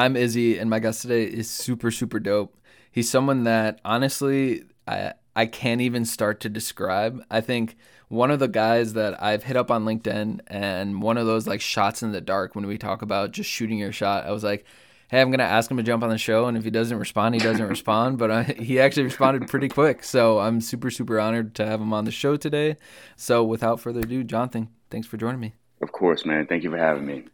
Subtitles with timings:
[0.00, 2.56] I'm Izzy, and my guest today is super, super dope.
[2.90, 7.22] He's someone that honestly, I I can't even start to describe.
[7.30, 7.76] I think
[8.08, 11.60] one of the guys that I've hit up on LinkedIn, and one of those like
[11.60, 14.24] shots in the dark when we talk about just shooting your shot.
[14.24, 14.64] I was like,
[15.08, 17.34] hey, I'm gonna ask him to jump on the show, and if he doesn't respond,
[17.34, 18.16] he doesn't respond.
[18.16, 21.92] But I, he actually responded pretty quick, so I'm super, super honored to have him
[21.92, 22.78] on the show today.
[23.16, 25.56] So without further ado, Jonathan, thanks for joining me.
[25.82, 26.46] Of course, man.
[26.46, 27.24] Thank you for having me.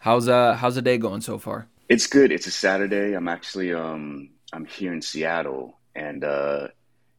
[0.00, 1.68] How's uh how's the day going so far?
[1.88, 2.32] It's good.
[2.32, 3.14] It's a Saturday.
[3.14, 6.68] I'm actually um I'm here in Seattle, and uh,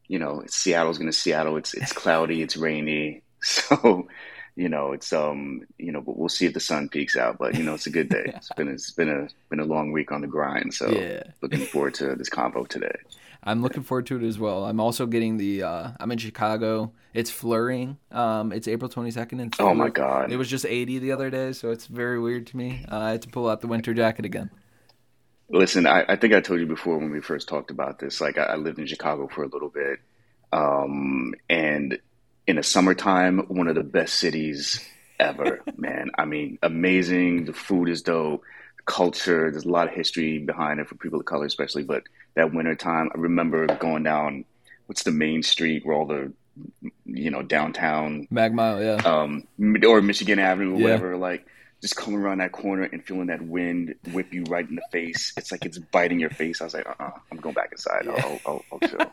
[0.07, 1.57] you know Seattle's gonna Seattle.
[1.57, 2.41] It's it's cloudy.
[2.41, 3.23] It's rainy.
[3.41, 4.09] So,
[4.57, 7.37] you know, it's um, you know, we'll see if the sun peaks out.
[7.37, 8.25] But you know, it's a good day.
[8.35, 10.73] It's been it's been a been a long week on the grind.
[10.73, 11.23] So, yeah.
[11.41, 12.97] looking forward to this convo today.
[13.43, 14.65] I'm looking forward to it as well.
[14.65, 15.63] I'm also getting the.
[15.63, 16.91] Uh, I'm in Chicago.
[17.13, 17.97] It's flurrying.
[18.11, 19.41] Um, it's April 22nd.
[19.41, 20.31] And oh my god!
[20.31, 22.85] It was just 80 the other day, so it's very weird to me.
[22.91, 24.49] Uh, I had to pull out the winter jacket again.
[25.51, 28.21] Listen, I, I, think I told you before when we first talked about this.
[28.21, 29.99] Like, I, I lived in Chicago for a little bit,
[30.53, 31.97] um, and
[32.45, 34.85] in the summertime, one of the best cities
[35.19, 36.11] ever, man.
[36.17, 37.45] I mean, amazing.
[37.45, 38.43] The food is dope.
[38.89, 39.51] Culture.
[39.51, 41.83] There's a lot of history behind it for people of color, especially.
[41.83, 44.45] But that winter time, I remember going down.
[44.87, 46.33] What's the main street where all the
[47.05, 49.47] you know downtown Mag Mile, yeah, um,
[49.85, 50.83] or Michigan Avenue, or yeah.
[50.83, 51.17] whatever.
[51.17, 51.45] Like
[51.81, 55.33] just coming around that corner and feeling that wind whip you right in the face.
[55.37, 56.59] It's like it's biting your face.
[56.59, 58.07] I was like, uh, uh-uh, I'm going back inside.
[58.07, 58.99] I'll, I'll, I'll chill.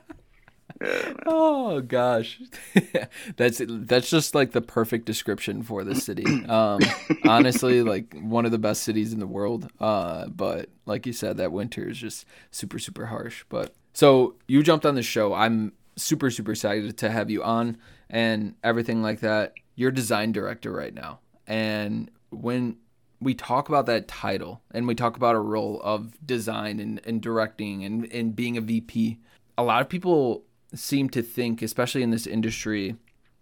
[0.81, 2.41] Yeah, oh gosh,
[3.37, 6.25] that's that's just like the perfect description for the city.
[6.47, 6.81] Um,
[7.25, 9.69] honestly, like one of the best cities in the world.
[9.81, 13.45] Uh, but like you said, that winter is just super super harsh.
[13.49, 15.35] But so you jumped on the show.
[15.35, 19.55] I'm super super excited to have you on and everything like that.
[19.75, 22.77] You're design director right now, and when
[23.21, 27.23] we talk about that title and we talk about a role of design and, and
[27.23, 29.19] directing and, and being a VP,
[29.57, 30.45] a lot of people
[30.75, 32.97] seem to think, especially in this industry,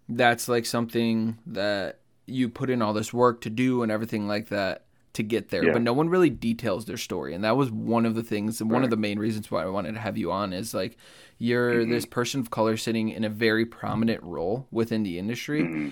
[0.07, 4.49] that's like something that you put in all this work to do and everything like
[4.49, 5.65] that to get there.
[5.65, 5.73] Yeah.
[5.73, 7.33] But no one really details their story.
[7.33, 8.75] And that was one of the things and right.
[8.75, 10.97] one of the main reasons why I wanted to have you on is like
[11.37, 11.91] you're mm-hmm.
[11.91, 15.61] this person of color sitting in a very prominent role within the industry.
[15.61, 15.89] Mm-hmm.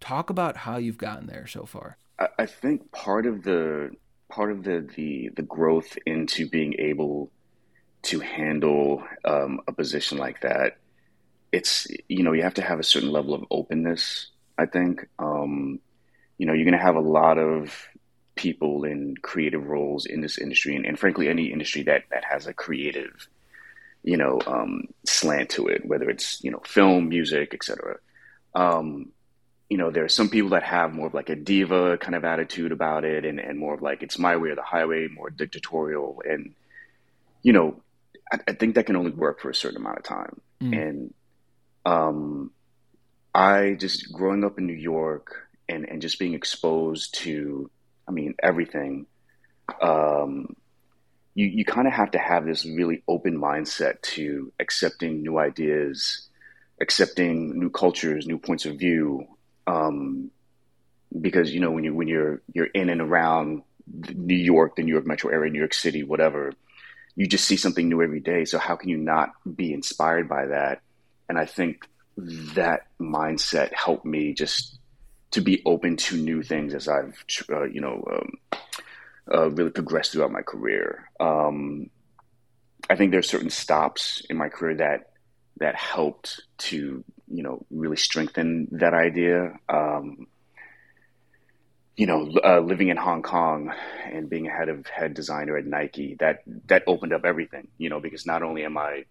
[0.00, 1.98] Talk about how you've gotten there so far.
[2.38, 3.90] I think part of the
[4.28, 7.30] part of the the, the growth into being able
[8.02, 10.78] to handle um, a position like that,
[11.52, 14.28] it's you know you have to have a certain level of openness.
[14.56, 15.80] I think um,
[16.38, 17.88] you know you're going to have a lot of
[18.36, 22.46] people in creative roles in this industry, and, and frankly, any industry that that has
[22.46, 23.28] a creative
[24.02, 27.98] you know um, slant to it, whether it's you know film, music, etc.
[28.54, 29.12] Um,
[29.70, 32.24] you know, there are some people that have more of like a diva kind of
[32.24, 35.30] attitude about it and, and more of like it's my way or the highway, more
[35.30, 36.20] dictatorial.
[36.28, 36.54] And,
[37.44, 37.80] you know,
[38.32, 40.40] I, I think that can only work for a certain amount of time.
[40.62, 40.88] Mm.
[40.88, 41.14] And
[41.84, 42.50] um,
[43.34, 47.70] I just growing up in New York and, and just being exposed to,
[48.08, 49.06] I mean, everything,
[49.80, 50.54] um,
[51.34, 56.28] you, you kind of have to have this really open mindset to accepting new ideas,
[56.80, 59.26] accepting new cultures, new points of view,
[59.66, 60.30] um,
[61.18, 63.62] because you know when you when you're you're in and around
[64.14, 66.52] New York, the New York metro area, New York City, whatever,
[67.20, 68.46] you just see something new every day.
[68.46, 70.80] So how can you not be inspired by that?
[71.28, 71.86] And I think
[72.16, 74.78] that mindset helped me just
[75.32, 78.62] to be open to new things as I've uh, you know um,
[79.30, 81.10] uh, really progressed throughout my career.
[81.20, 81.90] Um,
[82.88, 85.10] I think there are certain stops in my career that
[85.58, 89.58] that helped to you know really strengthen that idea.
[89.68, 90.26] Um,
[92.00, 93.74] you know, uh, living in Hong Kong
[94.10, 97.68] and being a head of head designer at Nike, that that opened up everything.
[97.76, 99.04] You know, because not only am I,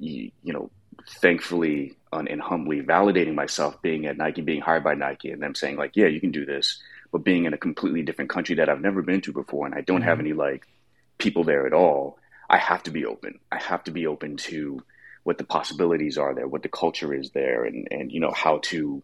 [0.00, 0.72] you, you know,
[1.08, 5.76] thankfully and humbly validating myself being at Nike, being hired by Nike, and them saying
[5.76, 6.82] like, yeah, you can do this,
[7.12, 9.82] but being in a completely different country that I've never been to before, and I
[9.82, 10.08] don't mm-hmm.
[10.08, 10.66] have any like
[11.18, 12.18] people there at all.
[12.48, 13.38] I have to be open.
[13.52, 14.82] I have to be open to
[15.22, 18.58] what the possibilities are there, what the culture is there, and and you know how
[18.64, 19.00] to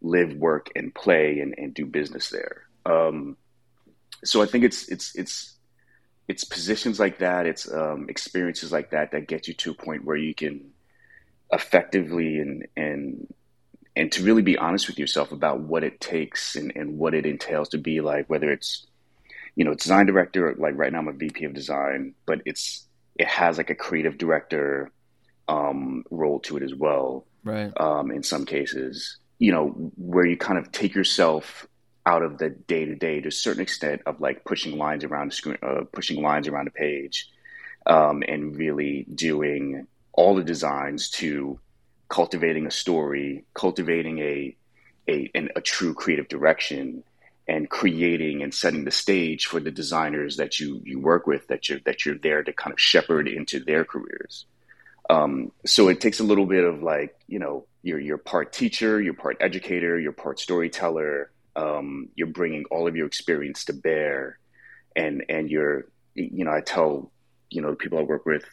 [0.00, 2.62] live, work, and play and, and do business there.
[2.86, 3.36] Um,
[4.24, 5.54] so I think it's it's it's
[6.26, 10.04] it's positions like that, it's um, experiences like that that get you to a point
[10.04, 10.72] where you can
[11.50, 13.34] effectively and and
[13.96, 17.26] and to really be honest with yourself about what it takes and, and what it
[17.26, 18.86] entails to be like, whether it's
[19.56, 22.86] you know design director, like right now I'm a VP of design, but it's
[23.16, 24.92] it has like a creative director
[25.48, 27.26] um, role to it as well.
[27.42, 27.72] Right.
[27.80, 31.66] Um, in some cases, you know, where you kind of take yourself
[32.06, 35.30] out of the day to day to a certain extent of like pushing lines around
[35.30, 37.28] the screen, uh, pushing lines around the page,
[37.86, 41.60] um, and really doing all the designs to
[42.08, 44.56] cultivating a story, cultivating a
[45.08, 47.02] a, an, a true creative direction,
[47.46, 51.68] and creating and setting the stage for the designers that you you work with that
[51.68, 54.46] you're that you're there to kind of shepherd into their careers.
[55.10, 59.00] Um, so it takes a little bit of like you know you're you're part teacher,
[59.00, 61.30] you're part educator, you're part storyteller.
[61.56, 64.38] Um, you're bringing all of your experience to bear,
[64.94, 67.10] and and you're you know I tell
[67.50, 68.44] you know the people I work with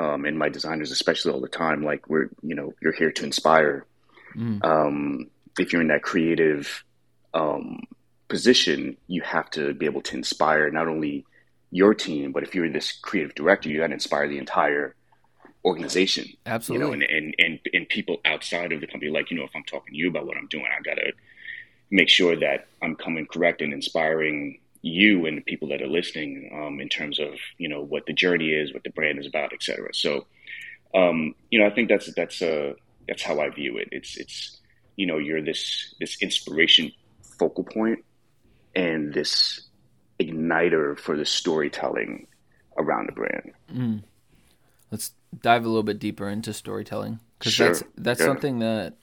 [0.00, 3.24] um, and my designers especially all the time like we're you know you're here to
[3.24, 3.86] inspire.
[4.34, 4.64] Mm.
[4.64, 6.84] Um, if you're in that creative
[7.34, 7.82] um,
[8.28, 11.26] position, you have to be able to inspire not only
[11.70, 14.94] your team, but if you're this creative director, you got to inspire the entire
[15.64, 16.26] organization.
[16.46, 16.86] Absolutely.
[16.86, 19.50] You know, and, and, and, and people outside of the company, like, you know, if
[19.54, 21.12] I'm talking to you about what I'm doing, I got to
[21.90, 26.50] make sure that I'm coming correct and inspiring you and the people that are listening
[26.54, 29.52] um, in terms of, you know, what the journey is, what the brand is about,
[29.52, 29.92] et cetera.
[29.92, 30.26] So,
[30.94, 32.72] um, you know, I think that's, that's, uh,
[33.06, 33.88] that's how I view it.
[33.92, 34.58] It's, it's,
[34.96, 36.92] you know, you're this, this inspiration
[37.38, 38.04] focal point
[38.74, 39.68] and this
[40.18, 42.26] igniter for the storytelling
[42.78, 43.52] around the brand.
[43.72, 44.02] Mm.
[44.90, 47.68] Let's dive a little bit deeper into storytelling because sure.
[47.68, 48.26] that's that's yeah.
[48.26, 48.94] something that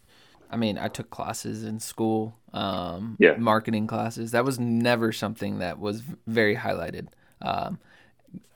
[0.49, 3.35] I mean I took classes in school, um, yeah.
[3.37, 4.31] marketing classes.
[4.31, 7.07] That was never something that was very highlighted.
[7.41, 7.79] Um,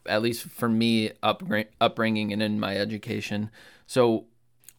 [0.06, 1.44] at least for me, up,
[1.80, 3.52] upbringing and in my education.
[3.86, 4.26] So,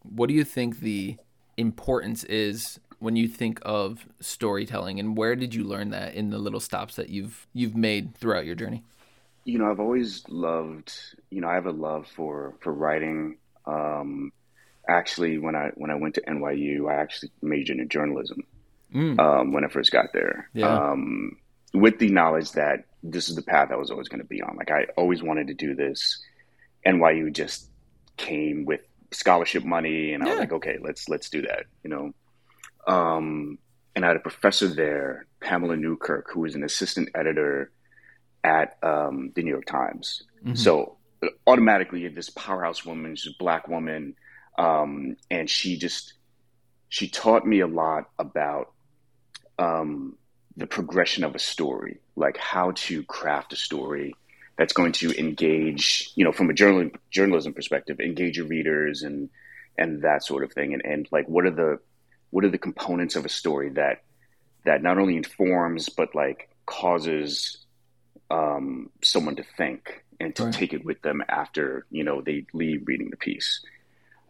[0.03, 1.17] what do you think the
[1.57, 6.39] importance is when you think of storytelling and where did you learn that in the
[6.39, 8.85] little stops that you've you've made throughout your journey
[9.45, 10.93] you know i've always loved
[11.31, 13.39] you know i have a love for for writing.
[13.67, 14.33] Um
[14.89, 18.43] actually when i when i went to nyu i actually majored in journalism
[18.93, 19.17] mm.
[19.21, 20.49] um when i first got there.
[20.53, 20.91] Yeah.
[20.91, 21.37] um
[21.73, 24.57] with the knowledge that this is the path i was always going to be on.
[24.57, 26.21] Like i always wanted to do this.
[26.85, 27.69] Nyu just
[28.17, 28.81] came with
[29.13, 32.13] scholarship money and i was like okay let's let's do that you know?
[32.87, 33.59] Um,
[33.95, 37.71] and I had a professor there, Pamela Newkirk, who was an assistant editor
[38.45, 40.23] at um, the New York Times.
[40.45, 40.55] Mm-hmm.
[40.55, 40.97] So
[41.47, 44.17] automatically, this powerhouse woman, she's a black woman,
[44.59, 46.15] um, and she just
[46.89, 48.73] she taught me a lot about
[49.59, 50.17] um,
[50.57, 54.15] the progression of a story, like how to craft a story
[54.59, 59.31] that's going to engage, you know, from a journal, journalism perspective, engage your readers and
[59.79, 61.79] and that sort of thing, and and like what are the
[62.31, 64.03] what are the components of a story that
[64.65, 67.59] that not only informs but like causes
[68.33, 70.55] um, someone to think and to right.
[70.55, 73.65] take it with them after you know they leave reading the piece.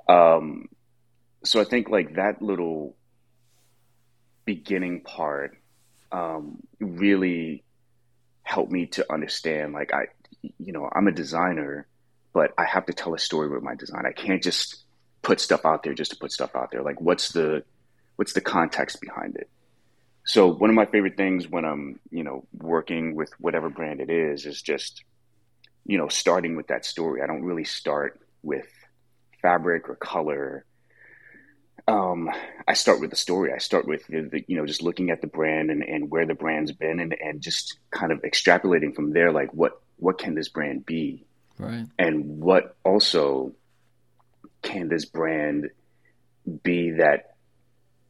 [0.08, 0.68] Um,
[1.44, 2.96] so I think like that little
[4.44, 5.56] beginning part
[6.10, 7.62] um, really
[8.42, 10.06] helped me to understand like I
[10.58, 11.86] you know I'm a designer
[12.32, 14.04] but I have to tell a story with my design.
[14.06, 14.84] I can't just
[15.20, 16.82] put stuff out there just to put stuff out there.
[16.82, 17.62] Like what's the
[18.16, 19.48] what's the context behind it?
[20.24, 24.08] So one of my favorite things when I'm, you know, working with whatever brand it
[24.08, 25.02] is, is just,
[25.84, 27.22] you know, starting with that story.
[27.22, 28.66] I don't really start with
[29.40, 30.64] fabric or color.
[31.88, 32.30] Um,
[32.68, 33.52] I start with the story.
[33.52, 36.24] I start with the, the, you know, just looking at the brand and, and where
[36.24, 40.36] the brand's been and, and just kind of extrapolating from there, like what, what can
[40.36, 41.26] this brand be?
[41.58, 41.86] Right.
[41.98, 43.54] And what also
[44.62, 45.70] can this brand
[46.62, 47.34] be that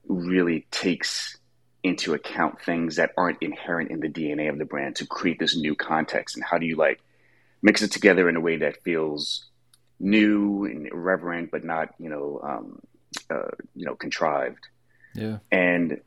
[0.06, 1.38] really takes
[1.82, 5.56] into account things that aren't inherent in the DNA of the brand to create this
[5.56, 6.36] new context?
[6.36, 7.00] And how do you like
[7.62, 9.48] mix it together in a way that feels
[9.98, 12.80] new and irreverent, but not, you know, um,
[13.30, 14.66] uh, you know, contrived?
[15.14, 15.38] Yeah.
[15.50, 16.00] And,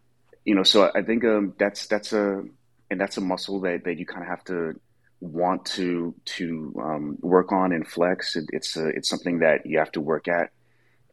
[0.45, 2.43] you know, so I think um, that's, that's a,
[2.89, 4.79] and that's a muscle that, that you kind of have to
[5.19, 8.35] want to, to um, work on and flex.
[8.35, 10.51] It, it's a, it's something that you have to work at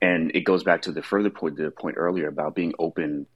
[0.02, 3.26] and it goes back to the further point, the point earlier about being open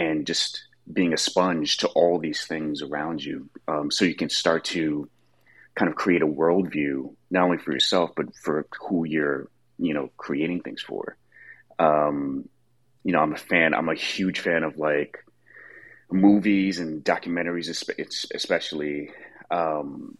[0.00, 4.30] and just being a sponge to all these things around you, um, so you can
[4.30, 5.08] start to
[5.76, 10.10] kind of create a worldview not only for yourself but for who you're, you know,
[10.16, 11.16] creating things for.
[11.78, 12.48] Um,
[13.04, 13.74] you know, I'm a fan.
[13.74, 15.24] I'm a huge fan of like
[16.10, 17.68] movies and documentaries,
[18.34, 19.10] especially.
[19.50, 20.18] Um,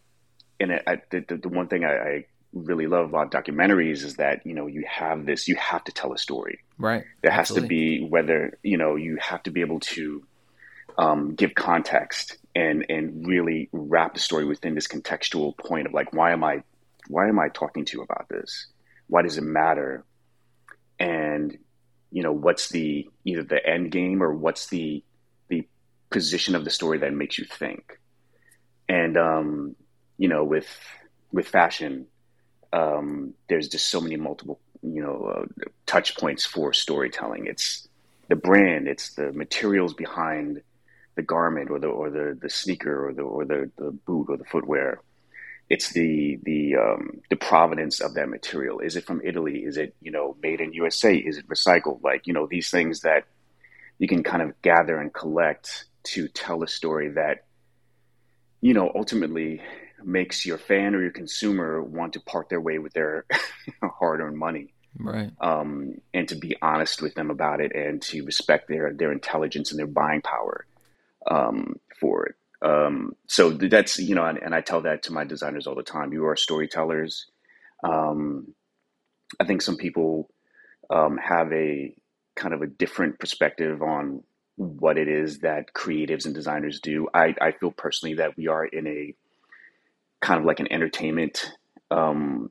[0.58, 4.54] and I, the, the one thing I, I really love about documentaries is that you
[4.54, 7.62] know you have this you have to tell a story right there has Absolutely.
[7.62, 10.24] to be whether you know you have to be able to
[10.98, 16.12] um, give context and and really wrap the story within this contextual point of like
[16.12, 16.62] why am i
[17.08, 18.66] why am i talking to you about this
[19.06, 20.04] why does it matter
[20.98, 21.56] and
[22.10, 25.04] you know what's the either the end game or what's the
[25.48, 25.66] the
[26.10, 27.98] position of the story that makes you think.
[28.88, 29.76] And um,
[30.18, 30.68] you know, with
[31.32, 32.06] with fashion,
[32.72, 37.46] um, there's just so many multiple you know uh, touch points for storytelling.
[37.46, 37.88] It's
[38.28, 40.62] the brand, it's the materials behind
[41.16, 44.36] the garment or the or the, the sneaker or the or the, the boot or
[44.36, 45.00] the footwear.
[45.68, 48.80] It's the the um, the provenance of that material.
[48.80, 49.58] Is it from Italy?
[49.58, 51.14] Is it you know made in USA?
[51.14, 52.02] Is it recycled?
[52.02, 53.24] Like you know these things that
[53.98, 57.44] you can kind of gather and collect to tell a story that
[58.60, 59.60] you know ultimately
[60.04, 63.24] makes your fan or your consumer want to part their way with their
[63.82, 64.72] hard-earned money.
[64.98, 65.30] Right.
[65.40, 69.70] Um, and to be honest with them about it and to respect their their intelligence
[69.70, 70.66] and their buying power
[71.30, 72.34] um, for it.
[72.62, 75.82] Um, so that's you know and, and, i tell that to my designers all the
[75.82, 76.12] time.
[76.12, 77.26] You are storytellers.
[77.82, 78.54] Um,
[79.38, 80.28] i think some people
[80.90, 81.94] um, have a
[82.34, 84.22] kind of a different perspective on
[84.56, 87.08] what it is that creatives and designers do.
[87.14, 89.14] I, I feel personally that we are in a
[90.20, 91.52] kind of like an entertainment
[91.90, 92.50] um,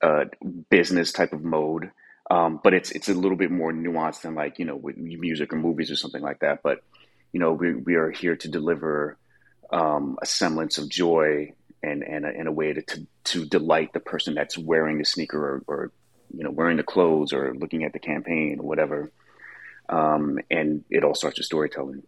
[0.00, 0.24] uh,
[0.70, 1.90] business type of mode.
[2.30, 5.52] Um, but it's it's a little bit more nuanced than like you know with music
[5.52, 6.62] or movies or something like that.
[6.62, 6.82] But
[7.32, 9.18] you know we we are here to deliver
[9.72, 11.52] um, a semblance of joy
[11.82, 15.04] and and a, and a way to, to, to delight the person that's wearing the
[15.04, 15.92] sneaker or, or
[16.32, 19.10] you know wearing the clothes or looking at the campaign or whatever.
[19.88, 22.04] Um, and it all starts with storytelling.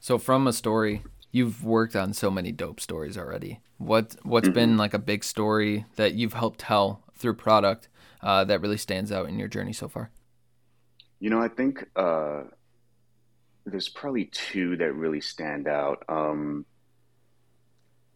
[0.00, 1.02] So from a story,
[1.34, 3.58] you've worked on so many dope stories already.
[3.78, 4.54] What what's mm-hmm.
[4.54, 7.88] been like a big story that you've helped tell through product
[8.22, 10.10] uh, that really stands out in your journey so far?
[11.18, 12.44] You know, I think uh,
[13.66, 16.04] there's probably two that really stand out.
[16.08, 16.66] Um,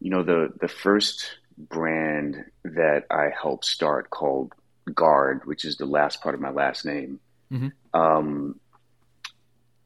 [0.01, 4.53] you know, the the first brand that I helped start called
[4.95, 7.19] Guard, which is the last part of my last name.
[7.53, 8.01] Mm-hmm.
[8.01, 8.61] Um,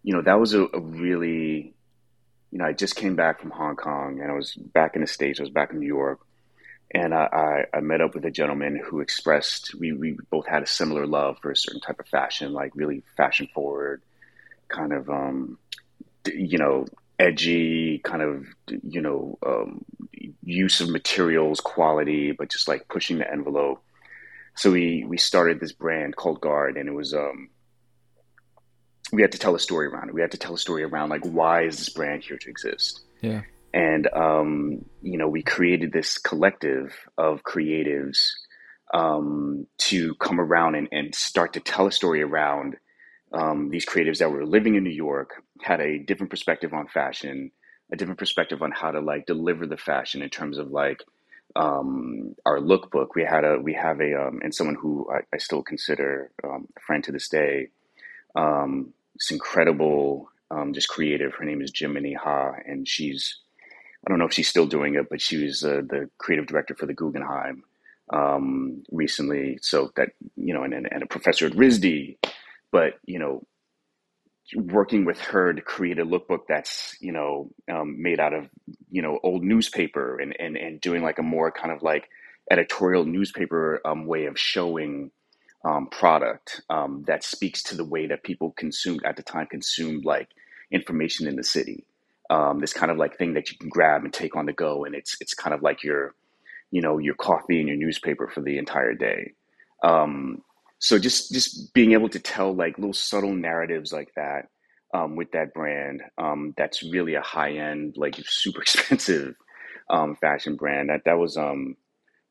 [0.02, 1.72] you know, that was a, a really
[2.52, 5.06] you know, I just came back from Hong Kong and I was back in the
[5.06, 5.40] States.
[5.40, 6.20] I was back in New York.
[6.94, 10.62] And I, I, I met up with a gentleman who expressed, we, we both had
[10.62, 14.02] a similar love for a certain type of fashion, like really fashion forward,
[14.68, 15.56] kind of, um,
[16.26, 16.84] you know,
[17.18, 18.44] edgy, kind of,
[18.82, 19.82] you know, um,
[20.42, 23.82] use of materials, quality, but just like pushing the envelope.
[24.56, 27.48] So we, we started this brand called Guard and it was, um,
[29.12, 30.14] we had to tell a story around it.
[30.14, 33.02] We had to tell a story around like why is this brand here to exist?
[33.20, 33.42] Yeah.
[33.74, 38.30] And um, you know, we created this collective of creatives
[38.92, 42.76] um, to come around and, and start to tell a story around
[43.32, 47.50] um, these creatives that were living in New York, had a different perspective on fashion,
[47.90, 51.02] a different perspective on how to like deliver the fashion in terms of like
[51.56, 53.08] um, our lookbook.
[53.14, 56.68] We had a we have a um, and someone who I, I still consider um,
[56.76, 57.68] a friend to this day.
[58.34, 61.34] Um, this incredible, um, just creative.
[61.34, 63.38] Her name is Jiminy Ha, and she's
[64.06, 66.74] I don't know if she's still doing it, but she was uh, the creative director
[66.74, 67.62] for the Guggenheim
[68.12, 69.58] um, recently.
[69.62, 72.18] So that you know, and, and a professor at RISD,
[72.72, 73.46] but you know,
[74.56, 78.48] working with her to create a lookbook that's you know um, made out of
[78.90, 82.08] you know old newspaper and and and doing like a more kind of like
[82.50, 85.12] editorial newspaper um, way of showing
[85.64, 90.04] um, product um, that speaks to the way that people consumed at the time consumed
[90.04, 90.28] like
[90.70, 91.84] information in the city.
[92.30, 94.84] Um, this kind of like thing that you can grab and take on the go,
[94.84, 96.14] and it's it's kind of like your,
[96.70, 99.32] you know, your coffee and your newspaper for the entire day.
[99.84, 100.42] Um,
[100.78, 104.48] so just just being able to tell like little subtle narratives like that
[104.94, 109.34] um, with that brand, um, that's really a high end, like super expensive
[110.20, 110.88] fashion brand.
[110.88, 111.76] That that was um,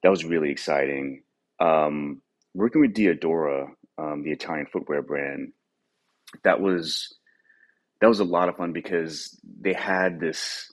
[0.03, 1.23] that was really exciting.
[1.59, 2.21] Um,
[2.53, 5.53] working with Diadora, um, the Italian footwear brand,
[6.43, 7.17] that was
[7.99, 10.71] that was a lot of fun because they had this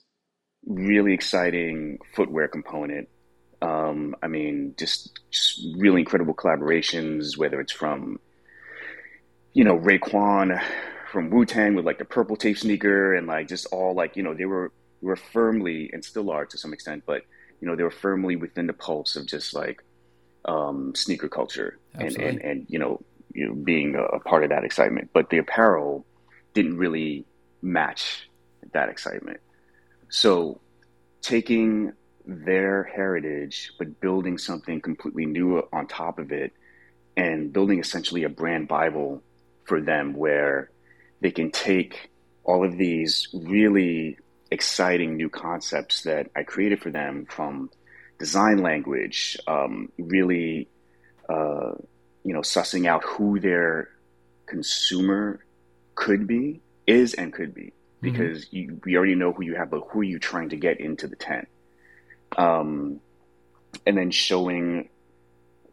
[0.65, 3.07] really exciting footwear component.
[3.61, 8.19] Um, I mean, just, just, really incredible collaborations, whether it's from,
[9.53, 10.61] you know, Raekwon
[11.11, 14.23] from Wu Tang with like the purple tape sneaker and like just all like, you
[14.23, 14.71] know, they were,
[15.01, 17.23] were firmly and still are to some extent, but,
[17.59, 19.83] you know, they were firmly within the pulse of just like
[20.45, 23.01] um, sneaker culture and, and, and, you know,
[23.33, 25.11] you know, being a part of that excitement.
[25.13, 26.05] But the apparel
[26.53, 27.25] didn't really
[27.61, 28.29] match
[28.73, 29.39] that excitement.
[30.09, 30.59] So
[31.21, 31.93] taking
[32.25, 36.53] their heritage, but building something completely new on top of it
[37.17, 39.21] and building essentially a brand Bible
[39.65, 40.71] for them where
[41.21, 42.09] they can take
[42.43, 44.17] all of these really
[44.51, 47.69] exciting new concepts that I created for them from
[48.19, 50.67] design language, um, really,
[51.27, 51.71] uh,
[52.23, 53.89] you know, sussing out who their
[54.45, 55.43] consumer
[55.95, 58.55] could be, is, and could be, because mm-hmm.
[58.55, 61.07] you, we already know who you have, but who are you trying to get into
[61.07, 61.47] the tent?
[62.37, 62.99] Um,
[63.85, 64.89] and then showing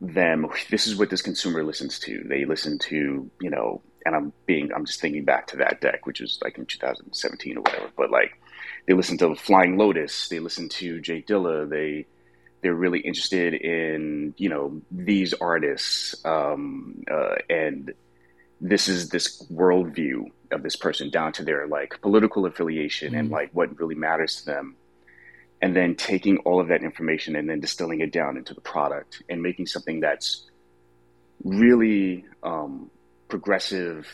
[0.01, 2.25] them this is what this consumer listens to.
[2.29, 6.07] They listen to, you know, and I'm being, I'm just thinking back to that deck,
[6.07, 8.41] which was like in 2017 or whatever, but like
[8.87, 12.07] they listen to Flying Lotus, they listen to J Dilla, they,
[12.67, 17.95] they're really interested in, you know, these artists, um, uh, and
[18.61, 23.21] this is this worldview of this person down to their like political affiliation mm.
[23.21, 24.75] and like what really matters to them
[25.63, 29.23] and then taking all of that information and then distilling it down into the product
[29.29, 30.51] and making something that's
[31.45, 32.91] really um,
[33.29, 34.09] progressive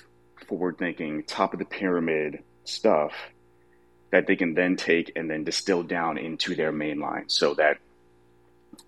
[0.46, 3.14] forward thinking top of the pyramid stuff
[4.10, 7.78] that they can then take and then distill down into their main line so that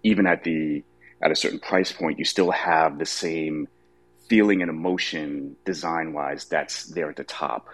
[0.03, 0.83] even at the
[1.23, 3.69] at a certain price point you still have the same
[4.29, 7.69] feeling and emotion design wise that's there at the top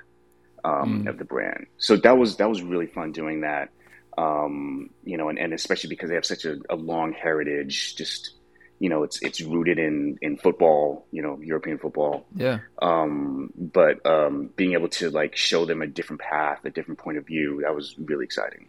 [0.65, 1.09] um, mm.
[1.09, 1.67] of the brand.
[1.79, 3.71] So that was that was really fun doing that.
[4.19, 8.35] Um, you know, and, and especially because they have such a, a, long heritage, just
[8.79, 12.27] you know, it's it's rooted in in football, you know, European football.
[12.35, 12.59] Yeah.
[12.83, 17.19] Um, but um, being able to like show them a different path, a different point
[17.19, 18.67] of view, that was really exciting.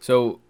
[0.00, 0.40] So,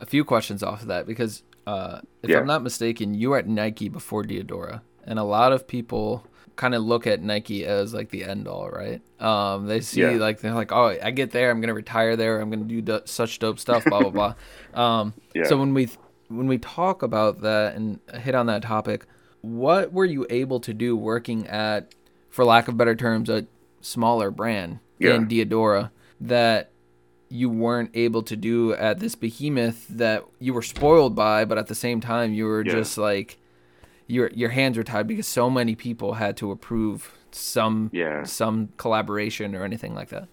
[0.00, 2.38] a few questions off of that because uh, if yeah.
[2.38, 6.24] I'm not mistaken, you were at Nike before Diadora and a lot of people
[6.56, 9.00] kind of look at Nike as like the end all, right?
[9.20, 10.10] Um, they see yeah.
[10.12, 13.02] like they're like, oh, I get there, I'm gonna retire there, I'm gonna do do-
[13.04, 14.34] such dope stuff, blah blah blah.
[14.74, 15.44] Um, yeah.
[15.44, 15.88] So when we
[16.28, 19.06] when we talk about that and hit on that topic,
[19.40, 21.94] what were you able to do working at,
[22.28, 23.46] for lack of better terms, a
[23.80, 25.14] smaller brand yeah.
[25.14, 26.70] in Diadora that
[27.28, 31.66] you weren't able to do at this behemoth that you were spoiled by, but at
[31.66, 32.72] the same time you were yeah.
[32.72, 33.38] just like
[34.06, 38.24] your your hands were tied because so many people had to approve some yeah.
[38.24, 40.28] some collaboration or anything like that.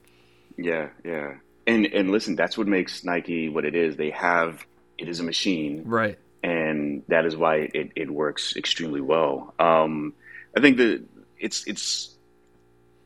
[0.58, 1.36] Yeah, yeah.
[1.66, 3.96] And and listen, that's what makes Nike what it is.
[3.96, 4.66] They have
[4.98, 5.84] it is a machine.
[5.86, 6.20] Right.
[6.44, 9.54] And that is why it, it works extremely well.
[9.60, 10.14] Um,
[10.56, 11.04] I think that
[11.40, 12.16] it's it's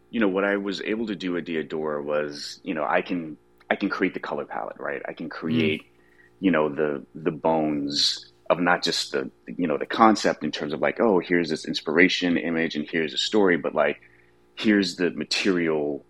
[0.09, 3.37] you know what I was able to do at Diadora was you know I can
[3.69, 5.85] I can create the color palette right I can create mm.
[6.39, 10.73] you know the the bones of not just the you know the concept in terms
[10.73, 14.01] of like oh here's this inspiration image and here's a story but like
[14.55, 16.05] here's the material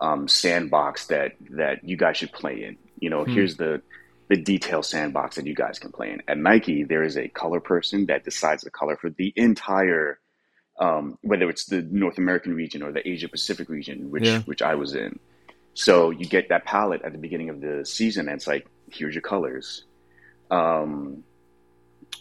[0.00, 3.32] um, sandbox that that you guys should play in you know hmm.
[3.32, 3.82] here's the
[4.28, 7.60] the detail sandbox that you guys can play in at nike there is a color
[7.60, 10.18] person that decides the color for the entire
[10.80, 14.40] um, whether it's the north american region or the asia pacific region which yeah.
[14.40, 15.18] which i was in
[15.74, 19.14] so you get that palette at the beginning of the season and it's like here's
[19.14, 19.84] your colors
[20.52, 21.24] um,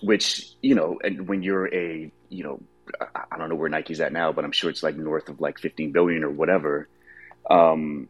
[0.01, 2.61] which you know, and when you're a you know,
[2.99, 5.59] I don't know where Nike's at now, but I'm sure it's like north of like
[5.59, 6.87] 15 billion or whatever.
[7.49, 8.07] Um,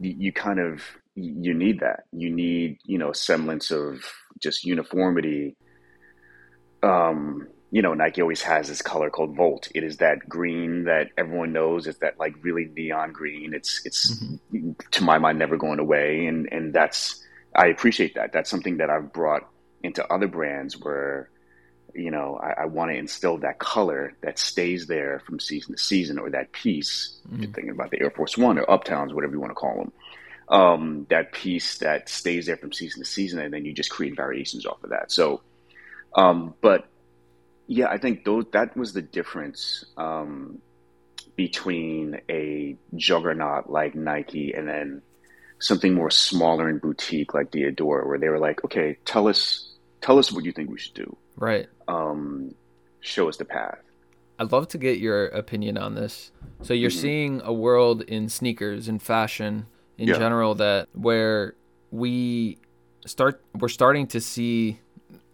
[0.00, 0.82] you, you kind of
[1.16, 2.04] you need that.
[2.12, 4.00] You need you know semblance of
[4.40, 5.56] just uniformity.
[6.82, 9.66] Um, you know, Nike always has this color called Volt.
[9.74, 11.88] It is that green that everyone knows.
[11.88, 13.52] It's that like really neon green.
[13.52, 14.70] It's it's mm-hmm.
[14.92, 18.32] to my mind never going away, and and that's I appreciate that.
[18.32, 19.50] That's something that I've brought
[19.82, 21.28] into other brands where
[21.92, 25.82] you know I, I want to instill that color that stays there from season to
[25.82, 27.18] season, or that piece.
[27.26, 27.42] Mm-hmm.
[27.42, 29.92] You're thinking about the Air Force One or Uptowns, whatever you want to call them.
[30.48, 34.14] Um, that piece that stays there from season to season, and then you just create
[34.14, 35.10] variations off of that.
[35.10, 35.42] So,
[36.14, 36.86] um, but
[37.66, 40.58] yeah, I think those that was the difference um,
[41.36, 45.02] between a juggernaut like Nike and then
[45.58, 50.18] something more smaller and boutique like Diadora, where they were like, okay, tell us tell
[50.18, 51.16] us what you think we should do.
[51.36, 51.68] Right.
[51.88, 52.54] Um,
[53.00, 53.78] show us the path.
[54.38, 56.32] I'd love to get your opinion on this.
[56.62, 57.00] So you're mm-hmm.
[57.00, 60.18] seeing a world in sneakers and fashion in yeah.
[60.18, 61.54] general that where
[61.90, 62.58] we
[63.06, 64.80] start we're starting to see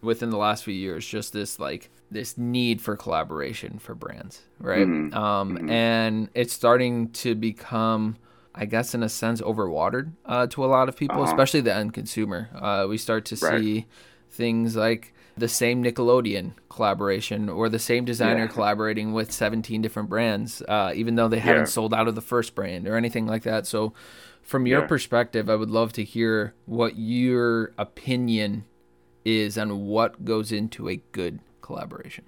[0.03, 4.87] within the last few years just this like this need for collaboration for brands, right?
[4.87, 5.17] Mm-hmm.
[5.17, 5.71] Um, mm-hmm.
[5.71, 8.17] and it's starting to become
[8.55, 11.31] I guess in a sense overwatered uh, to a lot of people, uh-huh.
[11.31, 12.51] especially the end consumer.
[12.55, 13.61] Uh, we start to right.
[13.61, 13.87] see
[14.29, 18.51] things like the same Nickelodeon collaboration or the same designer yeah.
[18.51, 22.55] collaborating with 17 different brands, uh, even though they haven't sold out of the first
[22.55, 23.67] brand or anything like that.
[23.67, 23.93] So,
[24.43, 24.87] from your yeah.
[24.87, 28.65] perspective, I would love to hear what your opinion
[29.25, 31.41] is on what goes into a good
[31.71, 32.25] collaboration.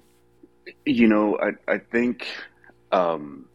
[0.87, 2.26] You know, I, I think,
[2.90, 3.46] um,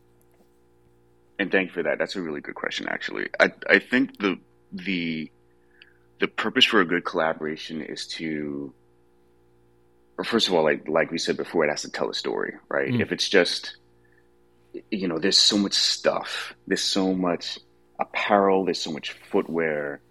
[1.39, 1.97] and thank you for that.
[1.97, 3.30] That's a really good question, actually.
[3.39, 4.39] I, I think the,
[4.71, 5.32] the,
[6.19, 8.73] the purpose for a good collaboration is to
[10.17, 12.56] or first of all like like we said before it has to tell a story
[12.69, 13.00] right mm.
[13.00, 13.78] if it's just
[14.89, 17.60] you know there's so much stuff there's so much
[18.00, 18.65] apparel.
[18.65, 20.02] There's so much footwear.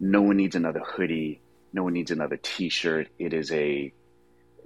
[0.00, 1.40] No one needs another hoodie.
[1.72, 3.08] No one needs another T-shirt.
[3.18, 3.92] It is a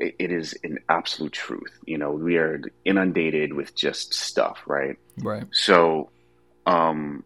[0.00, 1.78] it is an absolute truth.
[1.84, 4.96] You know, we are inundated with just stuff, right?
[5.18, 5.44] Right.
[5.52, 6.10] So,
[6.66, 7.24] um,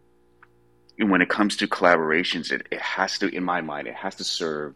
[0.99, 4.25] when it comes to collaborations, it, it has to, in my mind, it has to
[4.25, 4.75] serve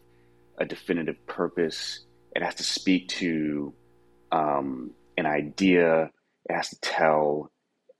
[0.57, 2.01] a definitive purpose.
[2.35, 3.73] It has to speak to
[4.31, 6.09] um, an idea.
[6.49, 7.51] It has to tell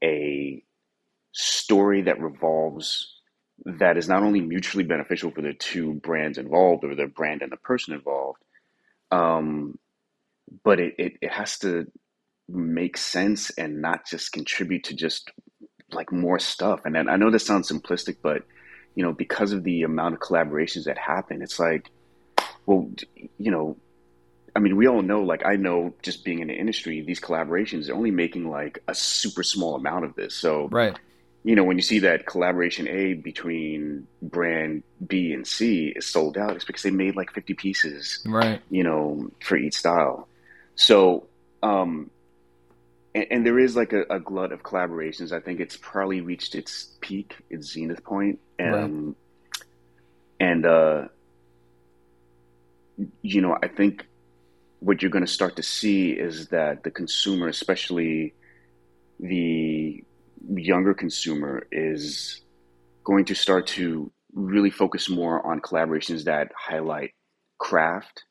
[0.04, 0.64] a
[1.34, 3.16] story that revolves
[3.66, 7.52] that is not only mutually beneficial for the two brands involved or the brand and
[7.52, 8.40] the person involved,
[9.12, 9.78] um,
[10.64, 11.86] but it, it, it has to
[12.48, 15.32] make sense and not just contribute to just
[15.92, 16.82] like more stuff.
[16.86, 18.44] And I know this sounds simplistic, but
[18.96, 21.90] you know, because of the amount of collaborations that happen, it's like,
[22.66, 22.90] well,
[23.38, 23.78] you know,
[24.56, 27.90] I mean, we all know, like, I know just being in the industry, these collaborations
[27.90, 30.36] are only making like a super small amount of this.
[30.36, 30.98] So, right.
[31.44, 36.38] You know, when you see that collaboration A between brand B and C is sold
[36.38, 38.62] out, it's because they made like 50 pieces, right?
[38.70, 40.28] You know, for each style.
[40.80, 41.28] So,
[41.62, 42.10] um,
[43.14, 45.34] and, and there is like a, a, glut of collaborations.
[45.34, 49.16] I think it's probably reached its peak, its zenith point, and right.
[50.40, 51.08] and uh,
[53.22, 54.08] you know, I think
[54.80, 58.34] what you're going to start to see is that the consumer, especially
[59.20, 60.02] the
[60.48, 62.40] younger consumer, is
[63.04, 67.12] going to start to really focus more on collaborations that highlight
[67.58, 68.24] craft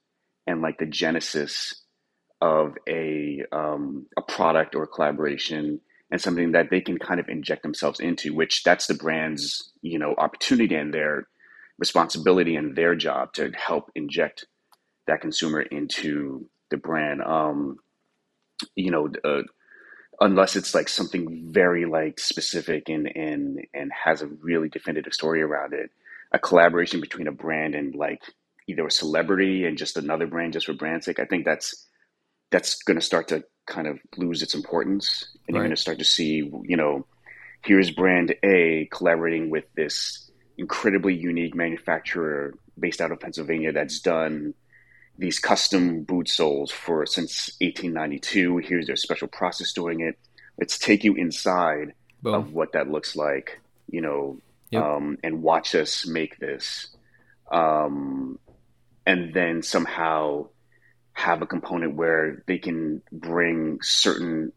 [0.46, 1.84] and like the genesis
[2.40, 7.29] of a um, a product or a collaboration and something that they can kind of
[7.29, 11.27] inject themselves into, which that's the brand's you know opportunity and their
[11.79, 14.46] responsibility and their job to help inject
[15.07, 17.22] that consumer into the brand.
[17.22, 17.79] Um,
[18.74, 19.42] you know, uh,
[20.20, 25.42] unless it's like something very like specific and and and has a really definitive story
[25.42, 25.90] around it,
[26.33, 28.22] a collaboration between a brand and like
[28.68, 31.18] either a celebrity and just another brand just for brand's sake.
[31.18, 31.87] I think that's
[32.50, 35.61] that's going to start to kind of lose its importance, and right.
[35.61, 37.06] you're going to start to see, you know,
[37.62, 44.54] here's brand A collaborating with this incredibly unique manufacturer based out of Pennsylvania that's done
[45.18, 48.58] these custom boot soles for since 1892.
[48.58, 50.16] Here's their special process doing it.
[50.58, 52.34] Let's take you inside Boom.
[52.34, 54.38] of what that looks like, you know,
[54.70, 54.82] yep.
[54.82, 56.88] um, and watch us make this.
[57.50, 58.38] Um,
[59.06, 60.48] and then somehow
[61.18, 64.52] have a component where they can bring certain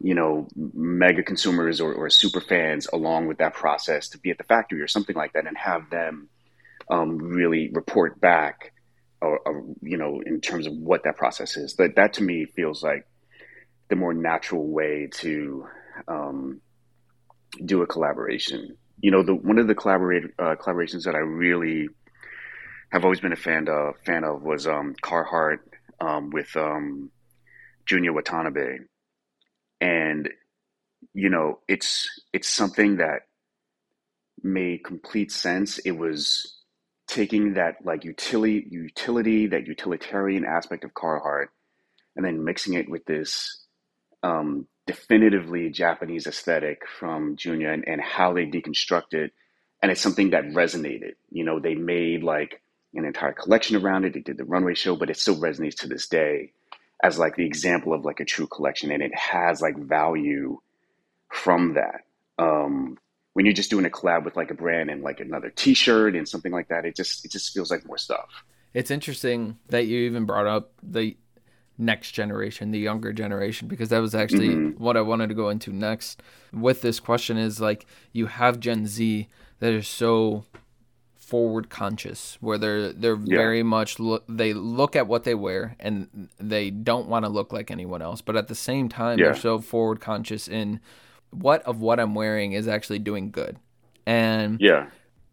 [0.00, 4.38] you know mega consumers or, or super fans along with that process to be at
[4.38, 6.30] the factory or something like that and have them
[6.90, 8.72] um, really report back
[9.20, 11.74] or, or, you know in terms of what that process is.
[11.74, 13.06] That that to me feels like
[13.88, 15.66] the more natural way to
[16.06, 16.62] um,
[17.62, 18.78] do a collaboration.
[19.02, 21.88] You know the one of the uh, collaborations that I really
[22.90, 25.58] have always been a fan of fan of was um, Carhartt
[26.00, 27.10] um, with um,
[27.88, 28.78] Junya Watanabe,
[29.80, 30.28] and
[31.14, 33.22] you know it's it's something that
[34.42, 35.78] made complete sense.
[35.78, 36.56] It was
[37.06, 41.48] taking that like utility utility that utilitarian aspect of Carhartt,
[42.16, 43.64] and then mixing it with this
[44.22, 49.32] um, definitively Japanese aesthetic from Junya and, and how they deconstruct it.
[49.82, 51.12] And it's something that resonated.
[51.30, 52.60] You know, they made like
[52.94, 54.14] an entire collection around it.
[54.14, 56.52] They did the runway show, but it still resonates to this day
[57.02, 60.60] as like the example of like a true collection, and it has like value
[61.32, 62.02] from that.
[62.38, 62.98] Um,
[63.34, 66.28] when you're just doing a collab with like a brand and like another T-shirt and
[66.28, 68.44] something like that, it just it just feels like more stuff.
[68.74, 71.16] It's interesting that you even brought up the
[71.78, 74.82] next generation, the younger generation, because that was actually mm-hmm.
[74.82, 76.22] what I wanted to go into next
[76.52, 77.36] with this question.
[77.38, 79.28] Is like you have Gen Z
[79.60, 80.44] that are so
[81.28, 83.36] forward conscious where they're they're yeah.
[83.36, 87.52] very much look they look at what they wear and they don't want to look
[87.52, 89.26] like anyone else but at the same time yeah.
[89.26, 90.80] they're so forward conscious in
[91.28, 93.58] what of what I'm wearing is actually doing good
[94.06, 94.86] and yeah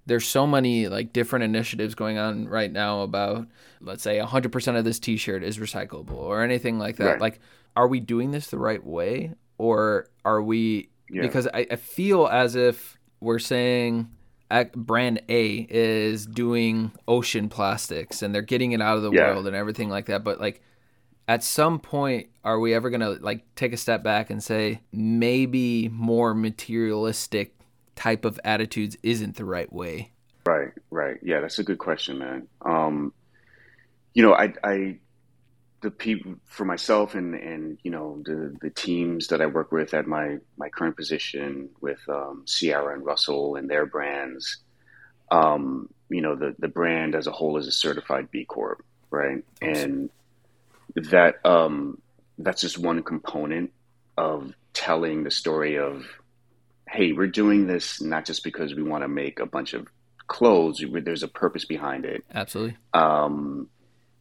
[0.05, 3.47] there's so many like different initiatives going on right now about
[3.79, 7.21] let's say 100% of this t-shirt is recyclable or anything like that right.
[7.21, 7.39] like
[7.77, 11.21] are we doing this the right way or are we yeah.
[11.21, 14.09] because I, I feel as if we're saying
[14.75, 19.31] brand A is doing ocean plastics and they're getting it out of the yeah.
[19.31, 20.23] world and everything like that.
[20.23, 20.61] But like,
[21.27, 25.89] at some point, are we ever gonna like take a step back and say maybe
[25.89, 27.55] more materialistic
[27.95, 30.11] type of attitudes isn't the right way?
[30.45, 31.17] Right, right.
[31.23, 32.47] Yeah, that's a good question, man.
[32.61, 33.13] Um,
[34.13, 34.99] you know, I, I
[35.85, 39.93] the people for myself and and you know the the teams that I work with
[39.93, 44.57] at my my current position with um, Ciara and Russell and their brands,
[45.29, 49.43] um, you know the the brand as a whole is a certified B Corp, right?
[49.61, 50.09] And
[50.95, 52.01] that um,
[52.39, 53.71] that's just one component
[54.17, 56.03] of telling the story of,
[56.89, 59.87] hey, we're doing this not just because we want to make a bunch of
[60.25, 60.83] clothes.
[60.91, 62.23] There's a purpose behind it.
[62.33, 62.75] Absolutely.
[62.91, 63.69] Um,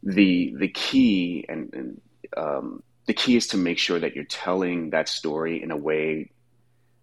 [0.05, 2.01] the the key and, and
[2.37, 6.31] um, the key is to make sure that you're telling that story in a way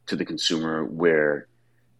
[0.06, 1.46] to the consumer where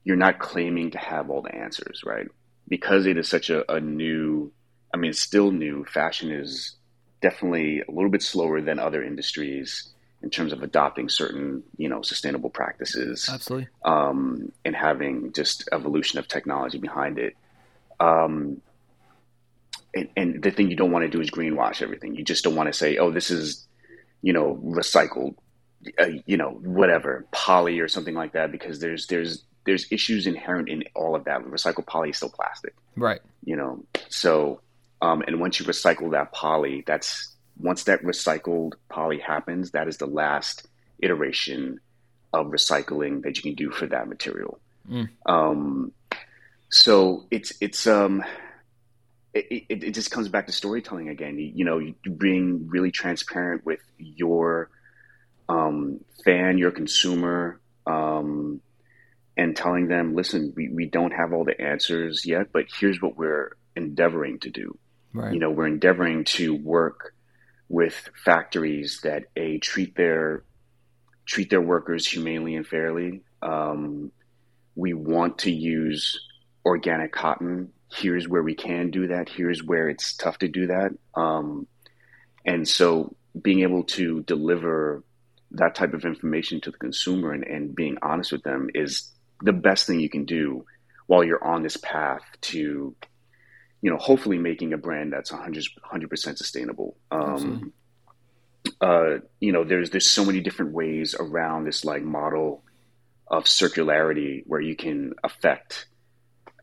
[0.05, 2.27] you're not claiming to have all the answers, right?
[2.69, 4.53] Because it is such a, a new,
[4.93, 5.85] I mean, it's still new.
[5.85, 6.77] Fashion is
[7.21, 9.89] definitely a little bit slower than other industries
[10.23, 13.29] in terms of adopting certain, you know, sustainable practices.
[13.33, 13.69] Absolutely.
[13.85, 17.37] Um, and having just evolution of technology behind it.
[18.01, 18.61] Um,
[19.95, 22.15] and, and the thing you don't want to do is greenwash everything.
[22.15, 23.67] You just don't want to say, "Oh, this is,
[24.23, 25.35] you know, recycled,
[25.99, 30.69] uh, you know, whatever poly or something like that," because there's there's there's issues inherent
[30.69, 31.43] in all of that.
[31.45, 33.21] Recycled poly is still plastic, right?
[33.45, 34.61] You know, so
[35.03, 39.99] um, and once you recycle that poly, that's once that recycled poly happens, that is
[39.99, 40.67] the last
[41.01, 41.81] iteration
[42.33, 44.59] of recycling that you can do for that material.
[44.89, 45.09] Mm.
[45.27, 45.93] Um,
[46.71, 48.25] so it's it's um
[49.35, 51.39] it, it, it, just comes back to storytelling again.
[51.39, 54.71] You, you know, you, being really transparent with your
[55.49, 58.61] um, fan, your consumer, um,
[59.37, 63.17] and telling them, listen, we, we don't have all the answers yet, but here's what
[63.17, 64.79] we're endeavoring to do.
[65.15, 65.33] Right.
[65.33, 67.15] You know, we're endeavoring to work
[67.69, 70.45] with factories that a treat their
[71.25, 73.23] treat their workers humanely and fairly.
[73.41, 74.13] Um,
[74.75, 76.21] we want to use
[76.65, 79.29] organic cotton here's where we can do that.
[79.29, 80.93] Here's where it's tough to do that.
[81.15, 81.67] Um,
[82.45, 85.05] and so being able to deliver
[85.53, 89.11] that type of information to the consumer and, and being honest with them is
[89.43, 90.65] the best thing you can do
[91.07, 92.95] while you're on this path to,
[93.83, 96.97] you know, hopefully making a brand that's 100 percent sustainable.
[97.11, 97.73] Um,
[98.81, 102.63] uh, you know, there's there's so many different ways around this like model
[103.27, 105.87] of circularity where you can affect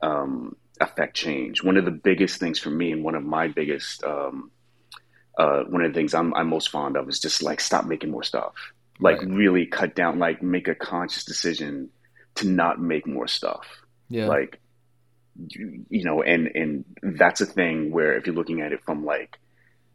[0.02, 1.63] um, affect change.
[1.63, 4.52] One of the biggest things for me, and one of my biggest, um,
[5.38, 8.12] uh, one of the things I'm, I'm most fond of is just like stop making
[8.12, 8.54] more stuff.
[9.00, 9.30] Like right.
[9.30, 11.89] really cut down, like make a conscious decision
[12.36, 13.65] to not make more stuff.
[14.10, 14.28] Yeah.
[14.28, 14.60] Like,
[15.48, 19.06] you, you know, and and that's a thing where if you're looking at it from
[19.06, 19.38] like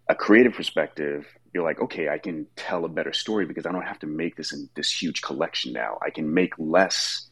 [0.09, 3.87] a creative perspective, you're like, okay, I can tell a better story because I don't
[3.87, 5.99] have to make this in this huge collection now.
[6.03, 7.29] I can make less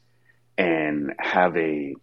[0.58, 1.94] and have a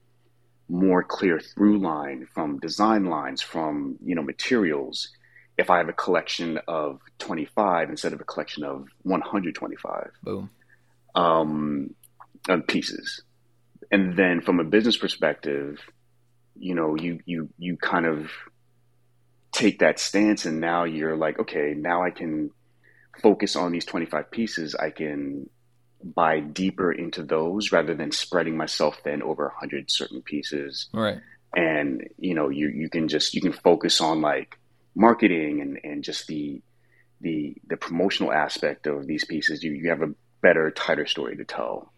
[0.70, 5.10] more clear through line from design lines, from you know materials.
[5.58, 10.50] If I have a collection of 25 instead of a collection of 125, boom,
[11.16, 11.94] um,
[12.68, 13.22] pieces,
[13.92, 15.80] and then from a business perspective,
[16.58, 18.30] you know, you you you kind of
[19.52, 22.52] take that stance, and now you're like, okay, now I can
[23.22, 24.76] focus on these 25 pieces.
[24.76, 25.50] I can
[26.04, 30.88] buy deeper into those rather than spreading myself thin over a hundred certain pieces.
[30.94, 31.20] Right.
[31.56, 34.58] And you know, you you can just you can focus on like
[34.96, 36.62] marketing and and just the
[37.22, 39.64] the the promotional aspect of these pieces.
[39.64, 41.92] You you have a better, tighter story to tell,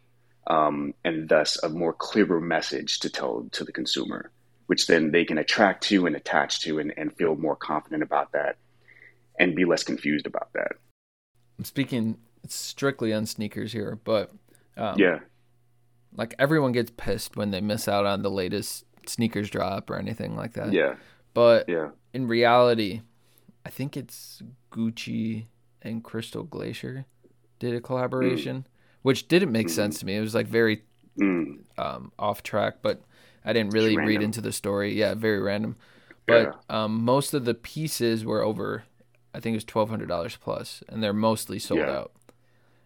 [0.48, 4.32] um, and thus a more clearer message to tell to the consumer,
[4.66, 8.32] which then they can attract to and attach to and, and feel more confident about
[8.32, 8.56] that,
[9.38, 10.72] and be less confused about that.
[11.64, 14.32] Speaking it's strictly on sneakers here, but
[14.78, 15.20] um, yeah,
[16.16, 20.36] like everyone gets pissed when they miss out on the latest sneakers drop or anything
[20.36, 20.74] like that.
[20.74, 20.96] Yeah,
[21.34, 23.02] but yeah, in reality,
[23.66, 25.46] I think it's Gucci
[25.82, 27.06] and Crystal Glacier
[27.60, 28.66] did a collaboration, mm.
[29.02, 29.72] which didn't make mm.
[29.72, 30.16] sense to me.
[30.16, 30.84] It was like very
[31.20, 31.60] mm.
[31.78, 33.02] um, off track, but
[33.46, 34.94] I didn't really read into the story.
[34.94, 35.76] Yeah, very random.
[36.28, 36.84] But yeah.
[36.84, 38.84] um, most of the pieces were over,
[39.34, 41.92] I think it was twelve hundred dollars plus, and they're mostly sold yeah.
[41.92, 42.12] out.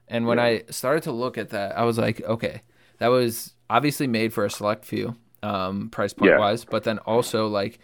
[0.07, 0.43] And when yeah.
[0.43, 2.61] I started to look at that, I was like, okay,
[2.99, 6.37] that was obviously made for a select few, um, price point yeah.
[6.37, 7.79] wise, but then also like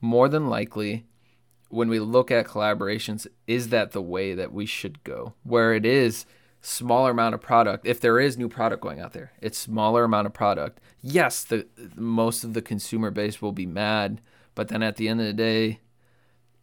[0.00, 1.06] more than likely
[1.68, 5.34] when we look at collaborations, is that the way that we should go?
[5.44, 6.26] Where it is
[6.60, 7.86] smaller amount of product.
[7.86, 10.80] If there is new product going out there, it's smaller amount of product.
[11.00, 14.20] Yes, the most of the consumer base will be mad,
[14.54, 15.80] but then at the end of the day,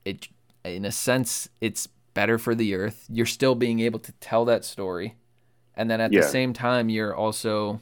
[0.05, 0.27] it
[0.63, 3.05] in a sense it's better for the earth.
[3.09, 5.15] You're still being able to tell that story.
[5.75, 6.21] And then at yeah.
[6.21, 7.79] the same time, you're also,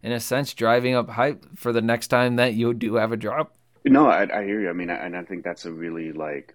[0.00, 3.16] in a sense, driving up hype for the next time that you do have a
[3.16, 3.56] drop.
[3.84, 4.70] No, I, I hear you.
[4.70, 6.54] I mean, I, and I think that's a really like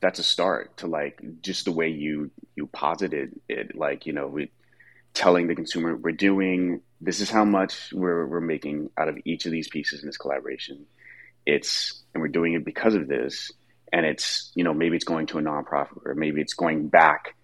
[0.00, 3.74] that's a start to like just the way you you posited it.
[3.74, 4.50] Like you know, we
[5.14, 9.46] telling the consumer we're doing this is how much we're we're making out of each
[9.46, 10.84] of these pieces in this collaboration.
[11.46, 13.52] It's and we're doing it because of this,
[13.92, 17.34] and it's you know maybe it's going to a nonprofit or maybe it's going back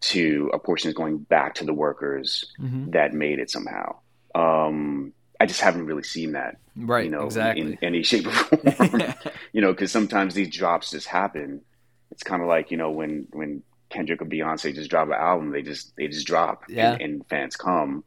[0.00, 2.90] to a portion is going back to the workers mm-hmm.
[2.90, 3.96] that made it somehow.
[4.34, 7.04] Um, I just haven't really seen that, right?
[7.04, 7.62] You know, exactly.
[7.62, 9.02] in, in any shape or form.
[9.52, 11.62] you know, because sometimes these drops just happen.
[12.10, 15.50] It's kind of like you know when when Kendrick or Beyonce just drop an album,
[15.50, 16.92] they just they just drop, yeah.
[16.92, 18.04] and, and fans come.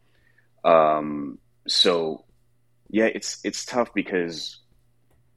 [0.63, 2.25] Um, so
[2.89, 4.59] yeah, it's it's tough because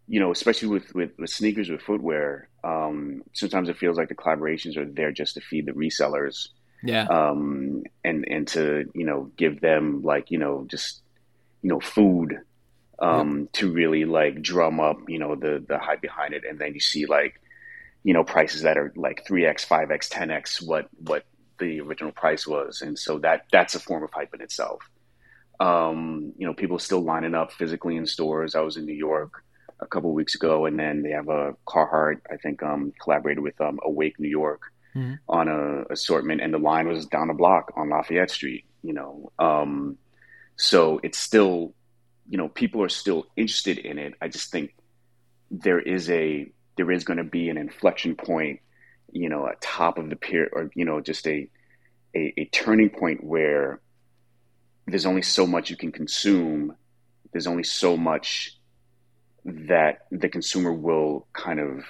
[0.07, 4.15] you know, especially with with, with sneakers with footwear, um, sometimes it feels like the
[4.15, 6.49] collaborations are there just to feed the resellers.
[6.83, 7.07] Yeah.
[7.07, 11.03] Um, and and to you know give them like you know just
[11.63, 12.41] you know food
[12.99, 13.53] um, yep.
[13.53, 16.81] to really like drum up you know the the hype behind it, and then you
[16.81, 17.41] see like
[18.03, 21.25] you know prices that are like three x, five x, ten x what what
[21.59, 24.81] the original price was, and so that that's a form of hype in itself.
[25.61, 28.57] Um, you know, people still lining up physically in stores.
[28.57, 29.45] I was in New York
[29.83, 33.61] a couple weeks ago, and then they have a Carhartt, I think, um, collaborated with
[33.61, 34.63] um, Awake New York
[34.95, 35.15] mm-hmm.
[35.29, 38.65] on a assortment, and the line was down the block on Lafayette Street.
[38.83, 39.99] You know, um,
[40.57, 41.75] so it's still,
[42.29, 44.15] you know, people are still interested in it.
[44.21, 44.75] I just think
[45.51, 48.61] there is a there is going to be an inflection point,
[49.11, 51.49] you know, at top of the pier, or you know, just a,
[52.15, 53.81] a, a turning point where
[54.87, 56.75] there's only so much you can consume.
[57.33, 58.59] There's only so much
[59.45, 61.85] that the consumer will kind of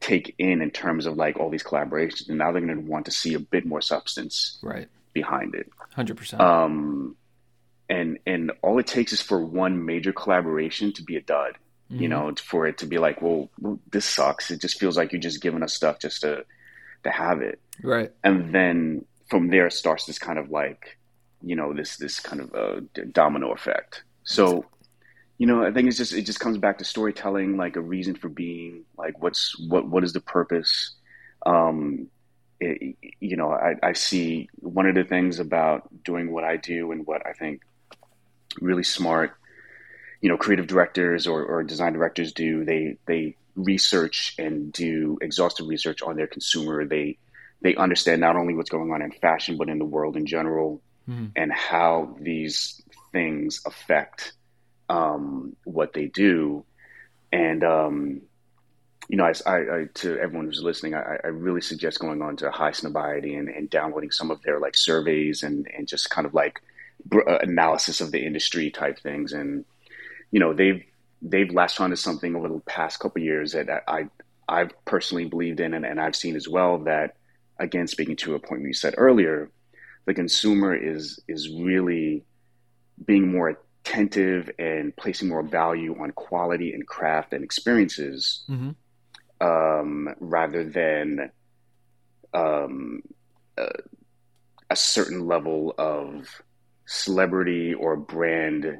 [0.00, 3.04] take in in terms of like all these collaborations and now they're going to want
[3.04, 4.88] to see a bit more substance right.
[5.12, 5.70] behind it.
[5.96, 7.16] 100% um
[7.88, 11.58] and and all it takes is for one major collaboration to be a dud
[11.90, 12.02] mm-hmm.
[12.02, 13.50] you know for it to be like well,
[13.90, 14.50] this sucks.
[14.50, 16.44] It just feels like you're just giving us stuff just to
[17.04, 17.60] to have it.
[17.82, 18.12] Right.
[18.22, 20.98] And then from there starts this kind of like
[21.42, 22.80] you know this this kind of a uh,
[23.12, 24.02] domino effect.
[24.24, 24.66] So
[25.40, 28.14] you know, I think it's just it just comes back to storytelling, like a reason
[28.14, 30.96] for being, like what's what what is the purpose.
[31.46, 32.08] Um,
[32.60, 36.92] it, you know, I, I see one of the things about doing what I do
[36.92, 37.62] and what I think
[38.60, 39.34] really smart,
[40.20, 42.66] you know, creative directors or, or design directors do.
[42.66, 46.84] They they research and do exhaustive research on their consumer.
[46.84, 47.16] They
[47.62, 50.82] they understand not only what's going on in fashion but in the world in general,
[51.08, 51.28] mm-hmm.
[51.34, 54.34] and how these things affect
[54.90, 56.64] um, what they do.
[57.32, 58.22] And, um,
[59.08, 62.50] you know, I, I, to everyone who's listening, I, I, really suggest going on to
[62.50, 66.60] Highsnobiety and, and downloading some of their like surveys and, and just kind of like
[67.14, 69.32] uh, analysis of the industry type things.
[69.32, 69.64] And,
[70.32, 70.84] you know, they've,
[71.22, 74.08] they've latched onto something over the past couple years that I,
[74.48, 77.14] I've personally believed in and, and I've seen as well that,
[77.60, 79.50] again, speaking to a point you said earlier,
[80.06, 82.24] the consumer is, is really
[83.04, 88.70] being more attentive and placing more value on quality and craft and experiences mm-hmm.
[89.46, 91.30] um, rather than
[92.34, 93.02] um,
[93.58, 93.66] uh,
[94.68, 96.42] a certain level of
[96.86, 98.78] celebrity or brand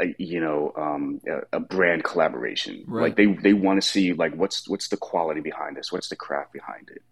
[0.00, 3.02] uh, you know um, a, a, brand collaboration right.
[3.02, 6.16] like they they want to see like what's what's the quality behind this what's the
[6.16, 7.02] craft behind it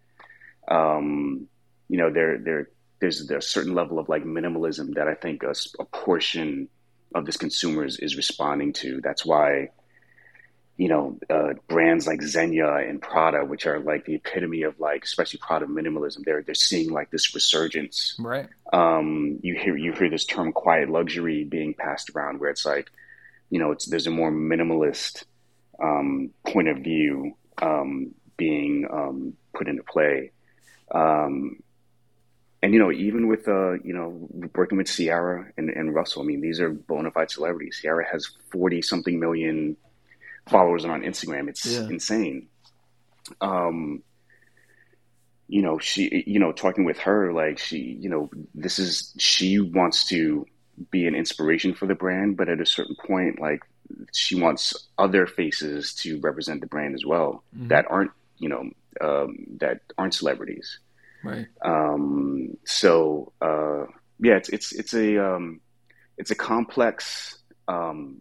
[0.73, 1.49] um,
[1.89, 2.69] you know there there
[3.01, 6.69] there's, there's a certain level of like minimalism that I think a, a portion
[7.15, 9.01] of this consumer is, is responding to.
[9.03, 9.71] That's why,
[10.77, 15.05] you know, uh, brands like Zegna and Prada, which are like the epitome of like,
[15.05, 18.17] especially Prada minimalism, they're they're seeing like this resurgence.
[18.19, 18.49] Right.
[18.73, 22.91] Um, you hear you hear this term quiet luxury being passed around, where it's like,
[23.51, 25.25] you know, it's there's a more minimalist
[25.83, 30.33] um, point of view um, being um, put into play.
[30.91, 31.63] Um,
[32.63, 36.25] and you know, even with uh, you know, working with Ciara and, and Russell, I
[36.25, 37.79] mean, these are bona fide celebrities.
[37.83, 39.77] Ciara has forty something million
[40.49, 41.49] followers on Instagram.
[41.49, 41.89] It's yeah.
[41.89, 42.49] insane.
[43.41, 44.03] Um,
[45.49, 49.61] you know, she, you know, talking with her, like she, you know, this is she
[49.61, 50.47] wants to
[50.91, 53.63] be an inspiration for the brand, but at a certain point, like
[54.13, 57.69] she wants other faces to represent the brand as well mm-hmm.
[57.69, 58.71] that aren't, you know,
[59.01, 60.79] um, that aren't celebrities.
[61.25, 61.47] Right.
[61.65, 63.87] Um, so uh,
[64.21, 65.61] yeah, it's it's it's a um,
[66.17, 67.39] it's a complex
[67.69, 68.21] um,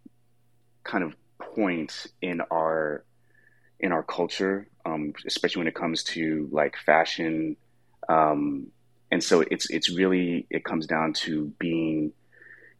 [0.83, 3.03] kind of point in our
[3.79, 7.57] in our culture, um, especially when it comes to like fashion.
[8.07, 8.67] Um,
[9.11, 12.11] and so it's it's really it comes down to being,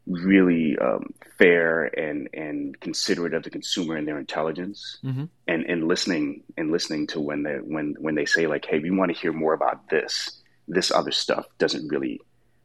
[0.07, 5.25] really um, fair and and considerate of the consumer and their intelligence, Mm-hmm.
[5.47, 8.91] and and listening and listening to when they when when they say like, hey, we
[8.91, 10.41] want to hear more about this.
[10.67, 12.19] This other stuff doesn't really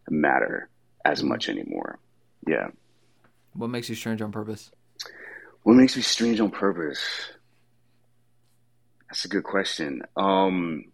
[0.09, 0.68] matter
[1.05, 1.99] as much anymore.
[2.47, 2.68] Yeah.
[3.55, 4.70] What makes you strange on purpose?
[5.62, 7.01] What makes me strange on purpose?
[9.09, 10.03] That's a good question.
[10.16, 10.84] Um,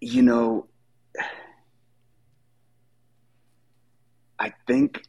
[0.00, 0.66] you know,
[4.38, 5.02] I think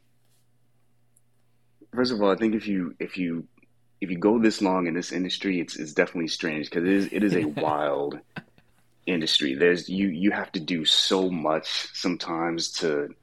[1.94, 3.46] first of all, I think if you if you
[4.00, 7.08] if you go this long in this industry, it's it's definitely strange because it is
[7.12, 8.18] it is a wild
[9.06, 9.54] industry.
[9.54, 13.14] There's you you have to do so much sometimes to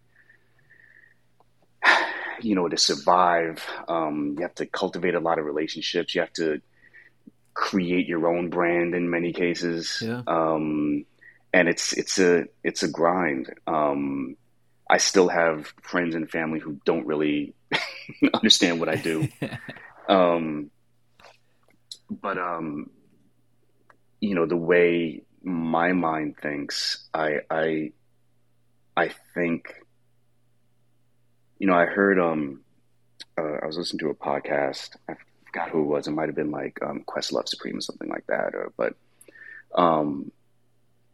[2.41, 3.65] you know to survive.
[3.87, 6.13] Um, you have to cultivate a lot of relationships.
[6.15, 6.61] You have to
[7.53, 10.01] create your own brand in many cases.
[10.01, 10.21] Yeah.
[10.27, 11.05] Um,
[11.53, 13.51] and it's it's a it's a grind.
[13.65, 14.35] Um,
[14.89, 17.53] I still have friends and family who don't really
[18.33, 19.27] understand what I do.
[20.09, 20.71] Um,
[22.09, 22.89] but um,
[24.21, 27.91] you know, the way my mind thinks, I I
[28.95, 29.73] I think
[31.59, 32.61] you know, I heard um
[33.37, 34.95] uh, I was listening to a podcast.
[35.09, 35.15] I
[35.45, 36.07] forgot who it was.
[36.07, 38.55] It might have been like um, Questlove Supreme or something like that.
[38.55, 38.95] Or but
[39.75, 40.31] um,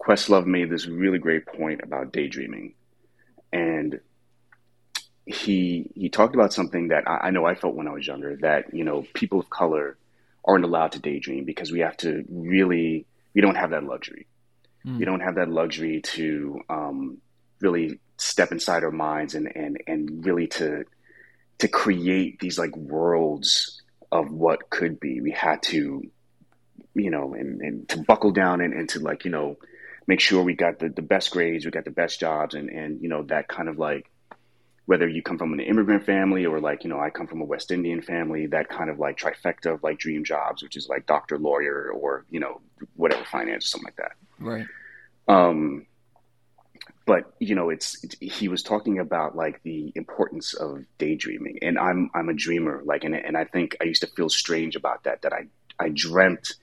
[0.02, 2.74] Questlove made this really great point about daydreaming,
[3.54, 4.00] and
[5.26, 8.36] he he talked about something that I, I know I felt when I was younger.
[8.38, 9.98] That you know, people of color
[10.44, 14.28] aren't allowed to daydream because we have to really we don't have that luxury.
[14.86, 15.00] Mm.
[15.00, 17.18] We don't have that luxury to um,
[17.62, 20.84] really step inside our minds and and and really to
[21.60, 23.82] to create these like worlds
[24.12, 25.22] of what could be.
[25.22, 26.04] We had to,
[26.94, 29.58] you know, and, and to buckle down and, and to like, you know,
[30.08, 33.02] make sure we got the, the best grades, we got the best jobs and, and,
[33.02, 34.10] you know, that kind of like,
[34.86, 37.46] whether you come from an immigrant family or like, you know, I come from a
[37.46, 41.06] West Indian family, that kind of like trifecta of like dream jobs, which is like
[41.06, 42.60] doctor, lawyer, or, you know,
[42.98, 44.12] whatever finance, or something like that.
[44.40, 44.66] Right.
[45.30, 45.86] Um,
[47.06, 51.78] but you know, it's, it's he was talking about like the importance of daydreaming, and
[51.78, 55.04] I'm I'm a dreamer, like, and and I think I used to feel strange about
[55.04, 55.22] that.
[55.22, 55.48] That I
[55.80, 56.56] I dreamt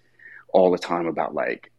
[0.53, 1.73] all the time about like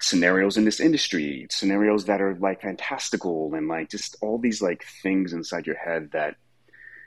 [0.00, 4.84] scenarios in this industry, scenarios that are like fantastical, and like just all these like
[5.02, 6.36] things inside your head that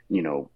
[0.08, 0.50] you know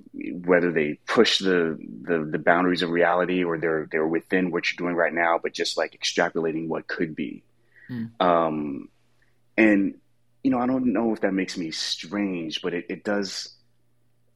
[0.44, 4.86] whether they push the the, the boundaries of reality or they're they're within what you're
[4.86, 7.42] doing right now, but just like extrapolating what could be.
[7.90, 8.10] Mm.
[8.20, 8.88] Um,
[9.56, 9.94] and
[10.44, 13.54] you know, I don't know if that makes me strange, but it, it does.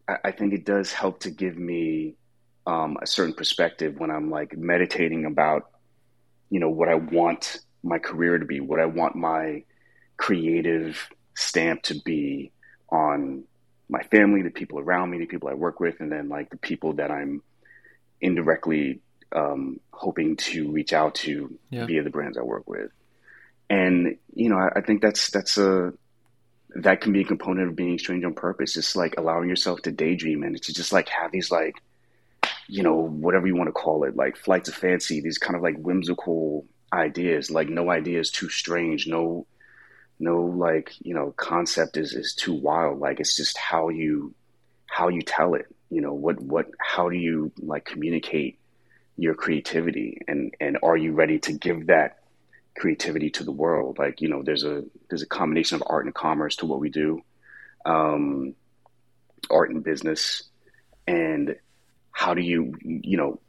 [0.09, 2.17] I, I think it does help to give me
[2.67, 5.71] um, a certain perspective when I'm like meditating about,
[6.51, 9.65] you know, what I want my career to be, what I want my
[10.17, 12.53] creative stamp to be
[12.89, 13.45] on
[13.89, 16.57] my family, the people around me, the people I work with, and then like the
[16.57, 17.43] people that I'm
[18.21, 19.01] indirectly
[19.35, 21.87] um, hoping to reach out to Yeah.
[21.87, 22.91] via the brands I work with
[23.71, 25.93] and you know I, I think that's that's a
[26.75, 29.91] that can be a component of being strange on purpose just like allowing yourself to
[29.91, 31.77] daydream and to just like have these like
[32.69, 35.63] you know whatever you want to call it like flights of fancy these kind of
[35.63, 39.47] like whimsical ideas like no idea is too strange no
[40.19, 44.35] no like you know concept is is too wild like it's just how you
[44.87, 48.59] how you tell it you know what what how do you like communicate
[49.17, 52.23] your creativity and and are you ready to give that
[52.75, 53.99] creativity to the world.
[53.99, 56.91] Like you know, there's a there's a combination of art and commerce to what we
[56.91, 57.23] do,
[57.85, 58.55] um,
[59.51, 60.45] art and business,
[61.07, 61.57] and
[62.11, 63.41] how do you you know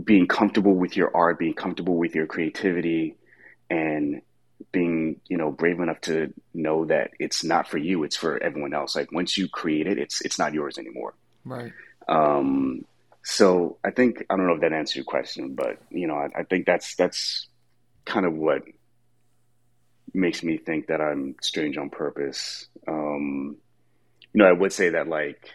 [0.00, 3.16] being comfortable with your art, being comfortable with your creativity,
[3.70, 4.22] and
[4.70, 8.74] being you know brave enough to know that it's not for you, it's for everyone
[8.74, 8.94] else.
[8.94, 11.14] Like once you create it, it's it's not yours anymore.
[11.44, 11.72] Right.
[12.08, 12.84] Um,
[13.24, 16.40] so I think I don't know if that answers your question, but you know, I,
[16.40, 17.48] I think that's that's
[18.04, 18.62] kind of what
[20.14, 22.66] makes me think that I'm strange on purpose.
[22.86, 23.56] Um,
[24.32, 25.48] you know, I would say that like,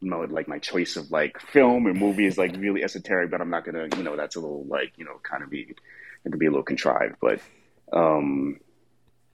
[0.00, 3.50] know, like my choice of like film or movie is like really esoteric, but I'm
[3.50, 5.74] not gonna, you know, that's a little like, you know, kind of be,
[6.24, 7.40] it could be a little contrived, but,
[7.92, 8.60] um,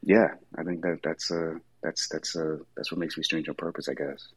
[0.02, 3.54] yeah, I think that that's a, that's that's a, that's what makes me strange on
[3.54, 4.28] purpose, I guess.